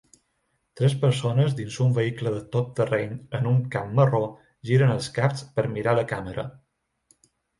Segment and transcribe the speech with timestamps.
[0.79, 4.23] Tres persones dins un vehicle de tot terreny en un camp marró
[4.69, 6.47] giren els caps per mirar la càmera.